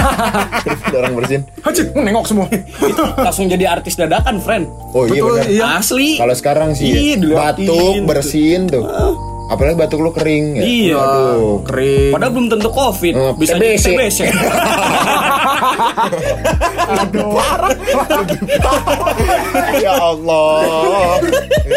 [0.64, 1.40] daripada orang bersin.
[1.58, 2.46] Haji, nengok semua.
[2.78, 4.64] Itu langsung jadi artis dadakan, friend.
[4.92, 5.48] Oh iya Betul, benar.
[5.50, 5.64] iya.
[5.76, 6.10] Asli.
[6.16, 8.84] Kalau sekarang sih Iya, batuk bersin tuh.
[9.48, 10.62] Apalagi batuk lu kering ya.
[10.62, 10.98] Iya.
[10.98, 11.62] Aduh.
[11.64, 12.12] Kering.
[12.12, 13.86] Padahal belum tentu covid, Eh, bisa jadi TBC.
[13.90, 14.18] TBC.
[19.80, 21.18] ya Allah.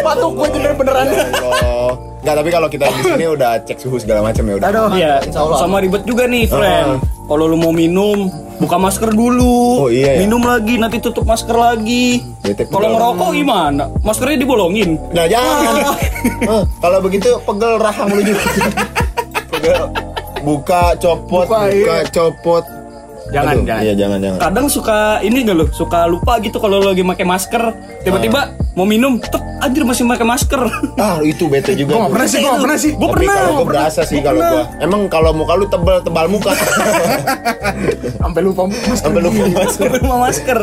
[0.04, 1.08] Batuk gue bener beneran.
[1.10, 1.89] Ya Allah.
[2.25, 4.69] Enggak, tapi kalau kita di sini udah cek suhu segala macam ya udah.
[4.73, 4.89] Aduh.
[4.97, 6.97] Iya, sama ribet juga nih, friend.
[7.25, 8.29] Kalau lu mau minum,
[8.61, 9.85] buka masker dulu.
[9.85, 10.21] Oh, iya ya?
[10.21, 12.21] Minum lagi, nanti tutup masker lagi.
[12.69, 13.89] Kalau ngerokok gimana?
[14.05, 14.97] Maskernya dibolongin.
[15.13, 15.73] Nah jangan.
[16.25, 18.41] Eh, kalau begitu pegel rahang lu juga.
[19.53, 19.93] pegel.
[20.41, 21.97] Buka, copot, buka, Buka, iya.
[22.09, 22.63] copot.
[23.27, 23.81] Jangan, Aduh, jangan.
[23.81, 24.39] Iya jangan jangan.
[24.39, 25.65] Kadang suka ini gak lu?
[25.69, 27.63] Suka lupa gitu kalau lu lagi pakai masker.
[28.01, 28.39] Tiba-tiba
[28.73, 30.61] mau minum, tek anjir masih pakai masker.
[30.95, 31.97] Ah itu bete juga.
[31.97, 32.91] Gue pernah sih, gue pernah sih.
[32.93, 33.35] Gua Tapi pernah.
[33.35, 34.63] kalau gue berasa sih kalau gue.
[34.79, 36.53] Emang kalau muka lu tebal tebal muka.
[38.21, 38.95] Sampai lupa masker.
[38.95, 39.69] Sampai lupa masker.
[39.81, 40.59] Sampai lupa masker.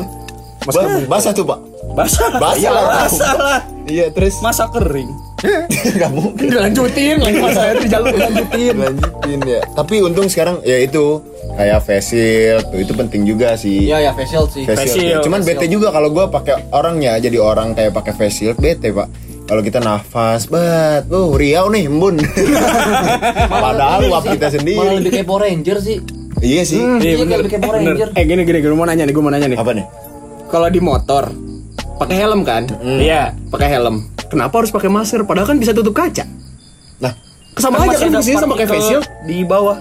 [0.62, 1.58] Ba- basah tuh pak.
[1.92, 2.38] Basah.
[2.38, 2.84] Basah Iya, lah.
[3.02, 3.60] Basah lah.
[3.84, 5.10] Iya terus Masa kering.
[5.98, 8.74] nggak mungkin Dilanjutin lagi saya itu jalur lanjutin.
[8.86, 9.60] lanjutin ya.
[9.74, 11.18] Tapi untung sekarang ya itu
[11.52, 13.90] kayak face shield tuh itu penting juga sih.
[13.90, 14.62] Iya ya facial sih.
[14.62, 15.02] face Face shield.
[15.02, 15.10] ya.
[15.18, 18.58] shield, Cuman face bete juga kalau gua pakai orangnya jadi orang kayak pakai face shield
[18.58, 19.10] bete pak.
[19.42, 22.16] Kalau kita nafas, bat, oh Riau nih, embun.
[23.52, 24.96] Padahal uap kita Malah sendiri.
[24.96, 25.98] lebih kayak Power Ranger sih.
[26.40, 26.80] Iya sih.
[26.80, 28.08] Iya kayak lebih kayak Power Ranger.
[28.16, 29.58] Eh gini gini gue mau nanya nih, gue mau nanya nih.
[29.60, 29.84] Apa nih?
[30.48, 31.24] Kalau di motor
[31.98, 32.64] pakai helm kan?
[32.80, 33.34] Iya.
[33.50, 34.11] Pakai helm.
[34.32, 35.20] Kenapa harus pakai masker?
[35.22, 36.24] Padahal kan bisa tutup kaca.
[36.98, 37.12] Nah,
[37.52, 39.04] Sama Kan aja kan fungsinya sama kayak face shield.
[39.22, 39.76] di bawah.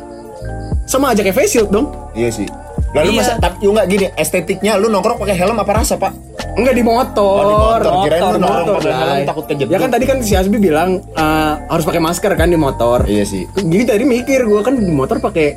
[0.83, 1.87] Sama aja kayak face shield dong.
[2.11, 2.43] iya sih.
[2.91, 3.19] Lalu Iya.
[3.23, 6.11] masa tapi enggak gini, estetiknya lu nongkrong pakai helm apa rasa, Pak?
[6.51, 7.39] Enggak di motor.
[7.39, 7.91] Oh, di motor.
[8.03, 9.71] Kirain lu Motor, nongkrong motor, pakai helm takut kejedut.
[9.71, 13.07] Ya kan tadi kan si Asbi bilang eh, harus pakai masker kan di motor.
[13.07, 13.47] Iya sih.
[13.55, 15.47] Jadi tadi mikir gue kan di motor pakai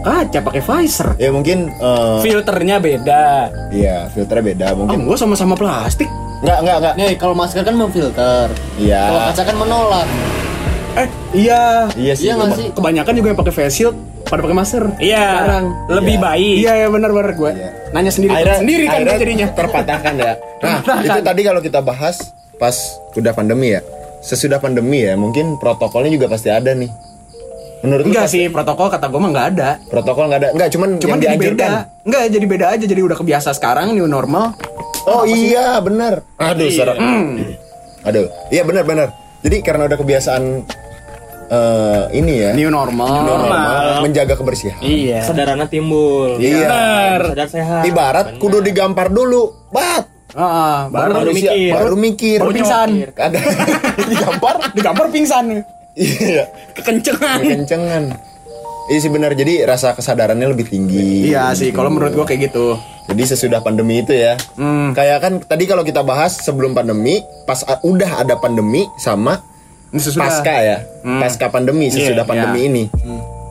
[0.00, 1.08] kaca, pakai visor.
[1.18, 3.24] Ya mungkin eh, Filternya beda.
[3.68, 4.98] iya, filternya beda Ah, mungkin.
[5.04, 6.08] gue sama-sama plastik.
[6.40, 6.94] Enggak, enggak, enggak.
[6.96, 8.46] Nih kalau masker kan memfilter.
[8.76, 9.02] Iya.
[9.02, 10.08] Kalau kaca kan menolak.
[10.92, 11.86] Eh, iya.
[11.94, 12.24] Iya sih.
[12.26, 12.50] Iya emang.
[12.52, 12.66] sih?
[12.70, 14.84] Kebanyakan juga yang pakai face shield pada pakai masker.
[14.98, 15.26] Iya.
[15.38, 15.64] Sekarang.
[15.90, 16.24] Lebih Iya.
[16.24, 16.54] baik.
[16.56, 17.50] Iya, ya benar-benar gue.
[17.52, 17.70] Iya.
[17.90, 19.46] Nanya sendiri Akhirnya, sendiri kan akhirnya jadinya.
[19.52, 20.32] terpatahkan ya.
[20.86, 22.16] Nah, itu tadi kalau kita bahas
[22.56, 22.76] pas
[23.12, 23.80] udah pandemi ya.
[24.20, 26.92] Sesudah pandemi ya, mungkin protokolnya juga pasti ada nih.
[27.80, 29.70] Menurut Enggak sih, protokol kata gue mah nggak ada.
[29.88, 30.48] Protokol nggak ada.
[30.52, 31.40] Enggak, cuman, Cuman yang jadi beda.
[31.40, 31.70] dianjurkan.
[32.04, 32.84] Enggak, jadi beda aja.
[32.84, 34.52] Jadi udah kebiasa sekarang new normal.
[35.10, 36.22] Oh iya, benar.
[36.36, 36.96] Aduh, serak.
[38.00, 39.08] Aduh, iya benar benar.
[39.40, 40.42] Jadi karena udah kebiasaan
[41.50, 43.26] eh, ini ya, New normal.
[43.26, 44.78] normal, menjaga kebersihan.
[44.78, 45.26] Iya.
[45.26, 46.38] Kesadarannya timbul.
[46.38, 46.62] Iya.
[46.62, 47.20] Bener.
[47.34, 47.82] Sadar sehat.
[47.84, 50.06] Ibarat kudu digampar dulu, bat.
[50.30, 51.74] Ah, baru, Baru mikir.
[51.74, 52.38] baru mikir.
[52.38, 52.88] baru pingsan.
[53.10, 53.42] Kagak
[54.14, 54.54] digampar.
[54.70, 55.66] Digampar pingsan.
[55.98, 56.46] Iya.
[56.70, 57.38] Kekencengan.
[57.42, 58.04] Kencengan.
[58.86, 59.34] Iya sih benar.
[59.34, 61.26] Jadi rasa kesadarannya lebih tinggi.
[61.26, 62.78] Iya sih, kalau menurut gue kayak gitu.
[63.10, 64.38] Jadi sesudah pandemi itu ya.
[64.54, 64.94] Hmm.
[64.94, 69.42] Kayak kan tadi kalau kita bahas sebelum pandemi, pas udah ada pandemi sama
[69.90, 70.30] sesudah.
[70.30, 70.78] pasca ya.
[71.02, 72.68] Pasca pandemi sesudah Iya, pandemi iya.
[72.70, 72.84] ini.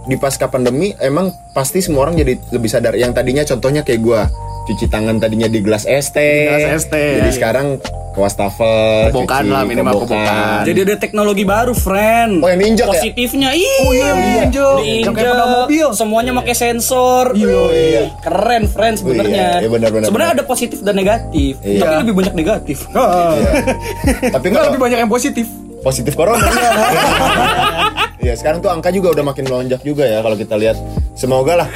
[0.07, 2.95] Di pasca pandemi emang pasti semua orang jadi lebih sadar.
[2.95, 4.21] Yang tadinya contohnya kayak gua
[4.69, 6.45] cuci tangan tadinya di gelas es teh.
[6.45, 7.17] gelas es teh.
[7.17, 7.67] Jadi sekarang
[8.09, 10.61] ke wastafel, Kobokan cuci lah, minimal kobokan.
[10.61, 12.41] Jadi ada teknologi baru, friend.
[12.41, 12.91] Oh, yang diinjak ya?
[12.95, 13.75] Positifnya, iya.
[13.79, 14.77] Oh iya, diinjak.
[14.81, 15.87] Yang kayak mobil.
[15.93, 17.33] Semuanya pakai sensor.
[17.33, 19.45] Iya, Wih, Keren, friend sebenarnya.
[19.57, 20.41] iya, iya, benar, benar, Sebenarnya benar.
[20.41, 21.79] ada positif dan negatif, Iya.
[21.79, 22.77] tapi lebih banyak negatif.
[22.85, 23.49] Iya.
[24.37, 25.45] Tapi Enggak lebih banyak yang positif.
[25.79, 26.43] positif corona.
[28.19, 30.75] Iya, sekarang tuh angka juga udah makin melonjak juga ya kalau kita lihat.
[31.13, 31.69] Semoga lah.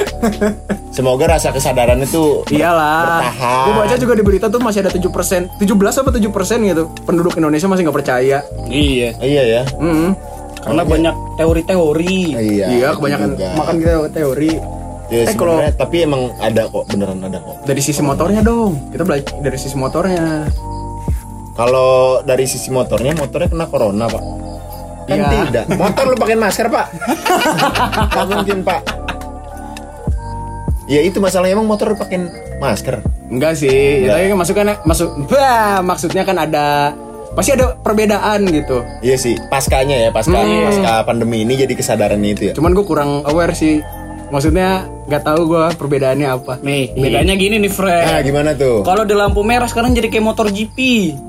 [0.95, 2.99] Semoga rasa kesadaran itu ber- Iyalah.
[3.01, 3.63] bertahan.
[3.63, 6.83] Gue baca juga di berita tuh masih ada 7 persen, 17 apa 7 persen gitu.
[7.01, 8.37] Penduduk Indonesia masih nggak percaya.
[8.65, 9.09] Iya.
[9.17, 9.61] Iya ya.
[9.73, 10.13] Hmm.
[10.59, 12.17] Karena banyak teori-teori.
[12.33, 12.65] Iya.
[12.69, 13.47] Iya, kebanyakan juga.
[13.55, 14.51] makan kita teori.
[15.07, 17.55] Ya, Eh, kalau- tapi emang ada kok beneran ada kok.
[17.63, 18.91] Dari sisi motornya dong.
[18.91, 20.47] Kita belajar dari sisi motornya.
[21.53, 21.89] Kalau
[22.21, 24.23] dari sisi motornya, motornya kena corona pak.
[25.13, 25.29] Kan Iya.
[25.45, 25.65] tidak.
[25.73, 26.85] Motor lu pakai masker pak?
[28.09, 28.81] Nggak mungkin pak.
[30.83, 32.17] Ya itu masalahnya emang motor lu pakai
[32.57, 32.99] masker.
[33.27, 34.03] Enggak sih.
[34.03, 34.13] Enggak.
[34.13, 36.91] Tapi kan masukkan masuk bah, maksudnya kan ada
[37.33, 38.83] pasti ada perbedaan gitu.
[38.99, 40.67] Iya sih, paskanya ya, pasca Hmm.
[40.67, 42.53] pasca pandemi ini jadi kesadarannya itu ya.
[42.53, 43.81] Cuman gue kurang aware sih.
[44.33, 44.69] Maksudnya
[45.05, 46.57] nggak tahu gue perbedaannya apa.
[46.59, 48.25] Nih, bedanya gini nih, Nah, friend.
[48.25, 48.81] gimana tuh?
[48.81, 50.77] Kalau di lampu merah sekarang jadi kayak motor GP.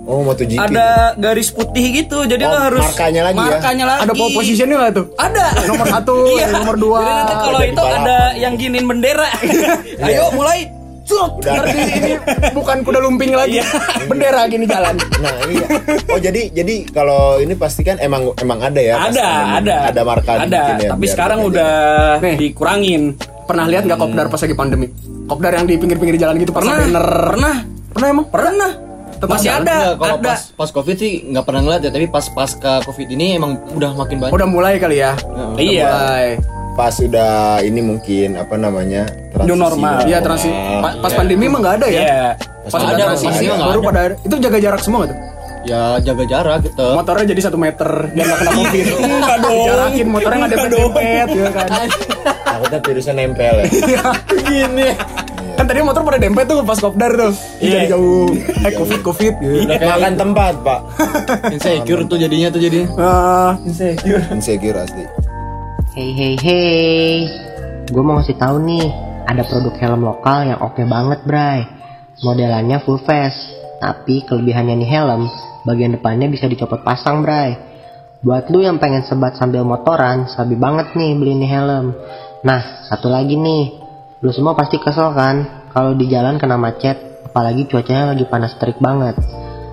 [0.04, 0.56] Oh, MotoGP.
[0.56, 3.44] Ada garis putih gitu, jadi Oh, lo harus markanya lagi ya?
[3.50, 4.00] markanya lagi.
[4.02, 5.06] Ada pole positionnya nggak tuh?
[5.14, 5.44] Ada.
[5.68, 6.46] Nomor satu, Iya.
[6.50, 6.98] nomor dua.
[6.98, 9.28] Jadi nanti kalau itu ada yang giniin bendera.
[10.08, 10.64] Ayo mulai.
[11.04, 11.30] Cuk.
[11.38, 11.52] Udah.
[11.54, 12.12] Ngerti ini
[12.50, 13.60] bukan kuda lumping lagi.
[13.60, 13.66] Iya.
[14.04, 14.96] Bendera gini jalan.
[15.20, 15.66] Nah, iya.
[16.08, 18.96] Oh, jadi jadi kalau ini pasti kan emang emang ada ya?
[18.96, 19.28] pas Ada,
[19.60, 19.76] ada.
[19.88, 21.72] Ada marka Ada, ya, tapi sekarang udah
[22.18, 22.36] Nih.
[22.40, 23.14] dikurangin.
[23.44, 24.88] Pernah lihat nggak kopdar pas lagi pandemi?
[25.24, 27.06] Kopdar yang di pinggir-pinggir jalan gitu Pernah, banner.
[27.28, 27.54] pernah,
[27.92, 28.26] Pernah emang?
[28.26, 28.70] pernah.
[29.14, 29.60] Tetap Masih ada.
[29.62, 30.26] ada, kalau ada.
[30.26, 33.94] pas pas covid sih nggak pernah ngeliat ya tapi pas pasca covid ini emang udah
[33.94, 35.12] makin banyak Udah mulai kali ya.
[35.28, 35.86] Nah, Iya.
[35.86, 36.26] Mulai.
[36.74, 39.06] Pas udah ini mungkin apa namanya?
[39.40, 40.02] New normal.
[40.02, 40.50] Iya transisi.
[40.52, 42.00] Pa- pas pandemi emang nggak ada ya.
[42.00, 42.26] Iya.
[42.64, 43.88] Pas Ada, ada pas transisi nggak baru ada.
[43.88, 45.18] pada itu jaga jarak semua tuh?
[45.64, 48.84] ya jaga jarak gitu Motornya jadi satu meter biar nggak kena covid.
[49.00, 49.64] Enggak dong.
[49.64, 51.68] Jarakin motornya nggak Enggak dempet-dempet ya kan.
[52.46, 53.66] Takutnya virusnya nempel ya.
[54.44, 54.88] Gini.
[55.54, 57.32] Kan tadi motor pada dempet tuh pas kopdar tuh.
[57.58, 57.80] Iya.
[57.80, 58.28] Jadi jauh.
[58.60, 59.34] Eh covid covid.
[59.40, 60.80] Udah kayak Makan tempat, Pak.
[61.48, 64.20] insecure tuh jadinya tuh jadi Ah, insecure.
[64.30, 65.04] Insecure asli.
[65.94, 67.14] Hey hey hey,
[67.86, 68.82] gue mau ngasih tahu nih,
[69.30, 71.70] ada produk helm lokal yang oke banget, Bray.
[72.18, 73.38] Modelannya full face,
[73.78, 75.30] tapi kelebihannya nih helm,
[75.62, 77.54] bagian depannya bisa dicopot pasang, Bray.
[78.26, 81.94] Buat lu yang pengen sebat sambil motoran, sabi banget nih beli nih helm.
[82.42, 83.78] Nah, satu lagi nih,
[84.18, 87.14] lu semua pasti kesel kan kalau di jalan kena macet.
[87.30, 89.14] apalagi cuacanya lagi panas terik banget.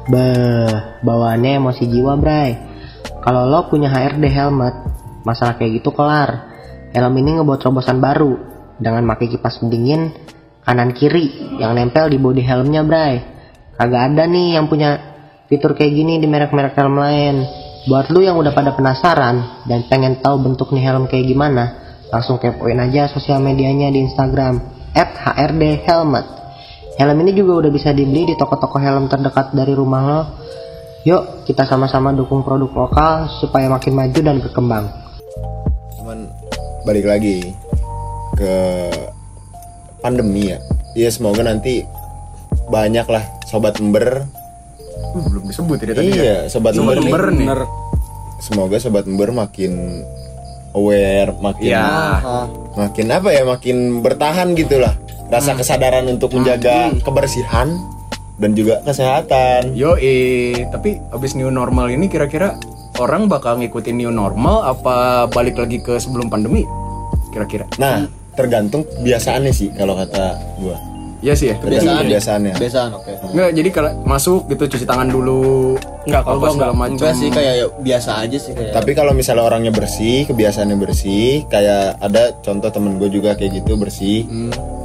[0.06, 2.62] Beh, bawaannya emosi jiwa, Bray.
[3.26, 6.52] Kalau lo punya HRD helmet, masalah kayak gitu kelar.
[6.92, 8.36] Helm ini ngebuat terobosan baru
[8.82, 10.12] dengan pakai kipas pendingin
[10.62, 13.16] kanan kiri yang nempel di bodi helmnya, Bray.
[13.80, 15.00] Kagak ada nih yang punya
[15.50, 17.36] fitur kayak gini di merek-merek helm lain.
[17.90, 21.82] Buat lu yang udah pada penasaran dan pengen tahu bentuk nih helm kayak gimana,
[22.14, 24.62] langsung kepoin aja sosial medianya di Instagram
[24.94, 26.26] @hrd_helmet.
[27.02, 30.22] Helm ini juga udah bisa dibeli di toko-toko helm terdekat dari rumah lo.
[31.02, 34.86] Yuk, kita sama-sama dukung produk lokal supaya makin maju dan berkembang.
[36.82, 37.54] Balik lagi
[38.34, 38.56] ke
[40.00, 40.60] pandemi ya
[40.92, 41.88] Iya semoga nanti
[42.68, 44.28] banyak lah sobat ember
[45.12, 46.08] Uh, belum disebut ya tadi.
[46.14, 47.44] iya sobat Sobat ember nih.
[47.44, 47.68] nih.
[48.40, 50.04] semoga sobat ember makin
[50.72, 52.16] aware makin Ya.
[52.74, 54.96] makin apa ya makin bertahan gitulah
[55.28, 57.76] rasa kesadaran untuk menjaga kebersihan
[58.38, 62.56] dan juga kesehatan Yo, eh, tapi abis new normal ini kira-kira
[63.02, 64.96] orang bakal ngikutin new normal apa
[65.28, 66.64] balik lagi ke sebelum pandemi?
[67.30, 67.64] Kira-kira.
[67.76, 70.76] nah tergantung kebiasaannya sih kalau kata gua
[71.22, 71.56] Iya sih ya.
[71.56, 73.12] kebiasaan kebiasaannya Kebiasaan oke.
[73.30, 75.78] Enggak, jadi kalau masuk gitu cuci tangan dulu.
[76.02, 76.82] Enggak, kalau apa gua segala enggak.
[76.82, 76.98] macam.
[76.98, 78.72] Enggak sih kayak ya, biasa aja sih kayak.
[78.74, 83.78] Tapi kalau misalnya orangnya bersih, kebiasaannya bersih, kayak ada contoh temen gue juga kayak gitu
[83.78, 84.26] bersih,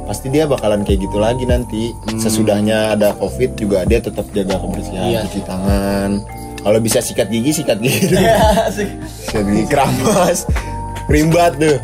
[0.05, 1.89] pasti dia bakalan kayak gitu lagi nanti.
[2.15, 5.19] Sesudahnya ada covid juga dia tetap jaga kebersihan, Iya.
[5.25, 6.21] cuci tangan.
[6.57, 8.11] Kalau bisa sikat gigi, sikat gigi.
[8.11, 8.21] dulu.
[9.23, 10.43] sikat gigi keramas,
[11.05, 11.77] rimbat tuh,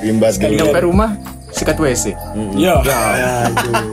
[0.00, 0.60] rimbat Sekali dulu.
[0.64, 1.10] nyampe rumah
[1.50, 2.14] sikat WC.
[2.54, 2.74] Iya.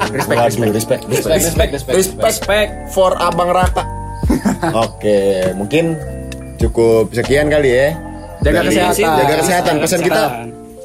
[0.10, 0.72] Respect, Waduh, respect.
[0.74, 2.22] respect, respect, respect, respect, respect, respect.
[2.22, 2.70] Respect.
[2.90, 3.86] for Abang Raka.
[4.86, 5.20] Oke,
[5.54, 5.98] mungkin
[6.58, 7.88] cukup sekian kali ya.
[8.42, 9.14] Jaga Dari- kesehatan.
[9.18, 9.74] Jaga kesehatan.
[9.78, 10.24] Pesan kita,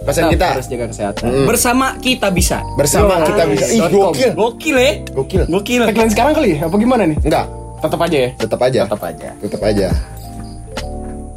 [0.03, 1.25] pesan Tetap kita harus jaga kesehatan.
[1.45, 2.59] Bersama kita bisa.
[2.77, 3.65] bersama kita bisa.
[3.67, 4.31] Ih, gokil.
[4.33, 4.93] Gokil ya.
[5.11, 5.43] Gokil.
[5.49, 5.83] Gokil.
[5.85, 6.69] Tagline sekarang kali ya?
[6.69, 7.17] Apa gimana nih?
[7.21, 7.45] Enggak,
[7.87, 8.31] Tetap aja ya.
[8.35, 8.83] tetap aja.
[8.85, 9.29] Tetap aja.
[9.39, 9.89] Tetap aja.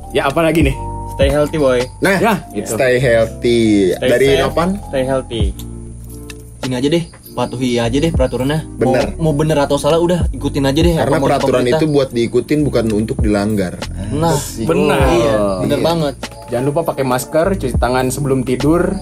[0.10, 0.76] Ya apa lagi nih?
[1.14, 1.80] Stay healthy boy.
[2.00, 2.74] Nah, Ya, gitu.
[2.74, 3.92] stay healthy.
[3.94, 5.44] Stay Dari safe, Nopan, Stay healthy.
[6.60, 8.60] Ini aja deh, patuhi aja deh peraturannya.
[8.74, 9.16] Bener.
[9.16, 10.96] Mau, mau bener atau salah udah ikutin aja deh.
[10.96, 13.76] karena peraturan itu buat diikutin bukan untuk dilanggar.
[14.10, 15.00] Nah, Benar.
[15.12, 15.86] Iya, bener Iya.
[15.86, 16.16] banget.
[16.50, 18.96] Jangan lupa pakai masker, cuci tangan sebelum tidur,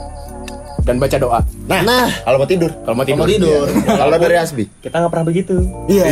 [0.87, 1.39] dan baca doa.
[1.67, 2.07] Nah, Nah.
[2.23, 2.71] kalau mau tidur.
[2.81, 3.19] Kalau mau tidur.
[3.19, 3.67] Mau tidur.
[3.83, 4.63] Kalau dari Asbi.
[4.79, 5.55] Kita nggak pernah begitu.
[5.85, 6.05] Iya.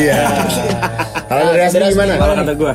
[1.25, 2.13] Kalau dari Asbi gimana?
[2.15, 2.73] Kalau kata gue,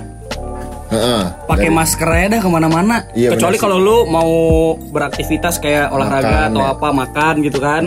[0.90, 1.20] Heeh.
[1.46, 2.96] pakai Dari- masker aja dah ke mana-mana.
[3.12, 4.30] Iya, Kecuali kalau lu mau
[4.90, 6.72] beraktivitas kayak olahraga Makan, atau ya.
[6.74, 7.82] apa makan gitu kan.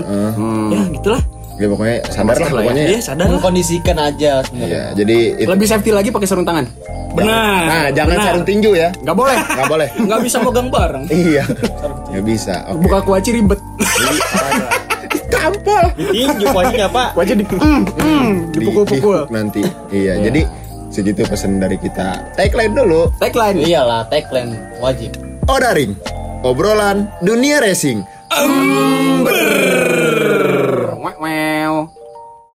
[0.69, 1.23] Ya gitulah.
[1.61, 2.49] Ya pokoknya sadar lah ya.
[2.49, 2.83] pokoknya.
[2.89, 3.37] Iya sadar lah.
[3.37, 4.73] Mengkondisikan aja sebenarnya.
[4.73, 5.49] Iya, jadi itu.
[5.53, 6.65] Lebih safety lagi pakai sarung tangan.
[7.13, 7.61] Benar.
[7.69, 8.25] Nah, jangan benar.
[8.25, 8.89] sarung tinju ya.
[9.05, 9.37] Nggak boleh.
[9.37, 9.87] Nggak boleh.
[10.09, 11.03] Nggak bisa megang bareng.
[11.13, 11.43] Iya.
[12.09, 12.55] Nggak bisa.
[12.73, 12.81] Oke.
[12.89, 13.59] Buka kuaci ribet.
[15.33, 15.85] Tampol.
[15.97, 17.13] Tinju poinnya apa?
[17.13, 19.17] Kuaci di, mm, mm, dipukul-pukul.
[19.27, 19.61] Di- nanti.
[19.93, 20.41] Iya, jadi
[20.89, 22.33] segitu pesan dari kita.
[22.33, 23.13] Tagline dulu.
[23.21, 23.61] Tagline.
[23.61, 25.13] Iyalah, tagline wajib.
[25.45, 25.93] Odaring.
[26.43, 28.01] Obrolan dunia racing.
[28.33, 30.32] Ember.